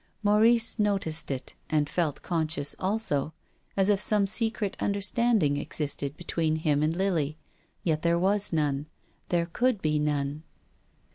Maurice 0.23 0.79
noticed 0.79 1.29
it 1.29 1.53
and 1.69 1.87
felt 1.87 2.23
conscious 2.23 2.75
also, 2.79 3.33
as 3.77 3.87
if 3.87 4.01
some 4.01 4.25
secret 4.25 4.75
under 4.79 4.99
standing 4.99 5.57
existed 5.57 6.17
between 6.17 6.55
him 6.55 6.81
and 6.81 6.95
Lily, 6.97 7.37
yet 7.83 8.01
there 8.01 8.17
was 8.17 8.51
none, 8.51 8.87
there 9.29 9.45
could 9.45 9.79
be 9.79 9.99
none. 9.99 10.41